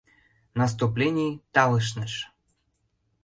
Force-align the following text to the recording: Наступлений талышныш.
Наступлений 0.59 1.31
талышныш. 1.55 2.13